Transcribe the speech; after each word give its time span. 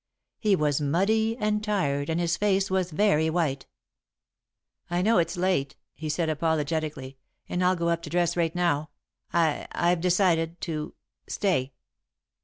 He 0.39 0.55
was 0.55 0.81
muddy 0.81 1.37
and 1.37 1.63
tired 1.63 2.09
and 2.09 2.19
his 2.19 2.35
face 2.35 2.71
was 2.71 2.89
very 2.89 3.29
white. 3.29 3.67
"I 4.89 5.03
know 5.03 5.19
it's 5.19 5.37
late," 5.37 5.75
he 5.93 6.09
said, 6.09 6.27
apologetically, 6.27 7.19
"and 7.47 7.63
I'll 7.63 7.75
go 7.75 7.89
up 7.89 8.01
to 8.01 8.09
dress 8.09 8.35
right 8.35 8.55
now. 8.55 8.89
I 9.31 9.67
I've 9.71 10.01
decided 10.01 10.59
to 10.61 10.95
stay." 11.27 11.73